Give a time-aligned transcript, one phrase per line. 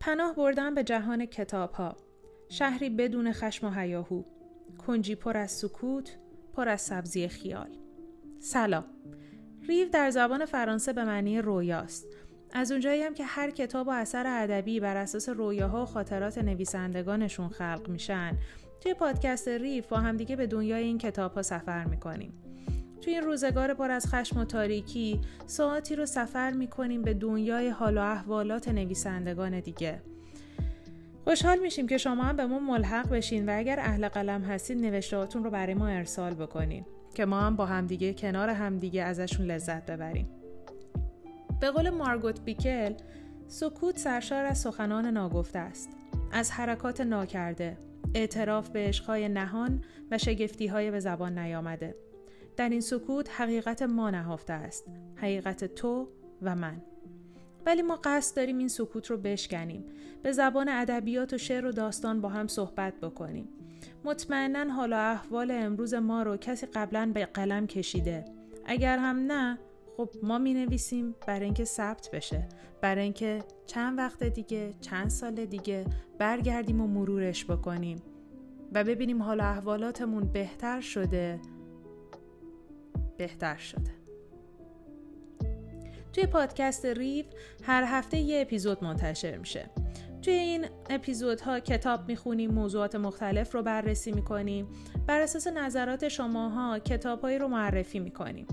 [0.00, 1.96] پناه بردن به جهان کتاب ها
[2.48, 4.22] شهری بدون خشم و هیاهو
[4.86, 6.16] کنجی پر از سکوت
[6.54, 7.68] پر از سبزی خیال.
[8.40, 8.84] سلام.
[9.68, 12.06] ریو در زبان فرانسه به معنی رویاست.
[12.52, 17.48] از اونجایی هم که هر کتاب و اثر ادبی بر اساس رویاها و خاطرات نویسندگانشون
[17.48, 18.32] خلق میشن
[18.80, 22.32] توی پادکست ریف با همدیگه به دنیای این کتاب ها سفر می‌کنیم.
[23.00, 27.98] توی این روزگار پر از خشم و تاریکی ساعتی رو سفر می‌کنیم به دنیای حال
[27.98, 30.02] و احوالات نویسندگان دیگه.
[31.24, 35.44] خوشحال میشیم که شما هم به ما ملحق بشین و اگر اهل قلم هستید نوشتهاتون
[35.44, 40.28] رو برای ما ارسال بکنین که ما هم با همدیگه کنار همدیگه ازشون لذت ببریم.
[41.60, 42.94] به قول مارگوت بیکل
[43.48, 45.90] سکوت سرشار از سخنان ناگفته است.
[46.32, 47.76] از حرکات ناکرده
[48.14, 51.94] اعتراف به عشقهای نهان و شگفتیهای به زبان نیامده.
[52.58, 56.08] در این سکوت حقیقت ما نهفته است حقیقت تو
[56.42, 56.82] و من.
[57.66, 59.84] ولی ما قصد داریم این سکوت رو بشکنیم
[60.22, 63.48] به زبان ادبیات و شعر و داستان با هم صحبت بکنیم.
[64.04, 68.24] مطمئنا حال و احوال امروز ما رو کسی قبلا به قلم کشیده.
[68.64, 69.58] اگر هم نه
[69.96, 72.48] خب ما می نویسیم برای اینکه ثبت بشه
[72.82, 75.84] برای اینکه چند وقت دیگه چند سال دیگه
[76.18, 78.02] برگردیم و مرورش بکنیم.
[78.72, 81.40] و ببینیم حال احوالاتمون بهتر شده
[83.18, 83.90] بهتر شده.
[86.12, 87.26] توی پادکست ریف
[87.62, 89.70] هر هفته یه اپیزود منتشر میشه.
[90.22, 94.66] توی این اپیزودها کتاب می‌خونیم موضوعات مختلف رو بررسی می‌کنیم.
[95.06, 98.46] بر اساس نظرات شماها کتابهایی رو معرفی می‌کنیم.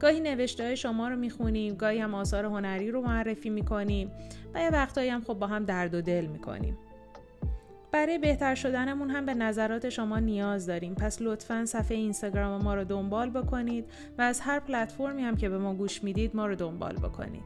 [0.00, 4.10] گاهی نوشته های شما رو می‌خونیم گاهی هم آثار هنری رو معرفی می‌کنیم
[4.54, 6.78] و یه وقتایی هم خب با هم درد و دل می‌کنیم.
[7.92, 10.94] برای بهتر شدنمون هم به نظرات شما نیاز داریم.
[10.94, 13.84] پس لطفا صفحه اینستاگرام ما رو دنبال بکنید
[14.18, 17.44] و از هر پلتفرمی هم که به ما گوش می‌دید ما رو دنبال بکنید.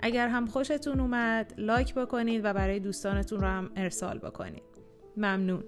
[0.00, 4.62] اگر هم خوشتون اومد لایک بکنید و برای دوستانتون رو هم ارسال بکنید.
[5.16, 5.64] ممنون.